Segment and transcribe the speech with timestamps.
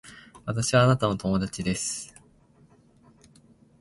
[0.47, 2.15] 私はあなたの友達です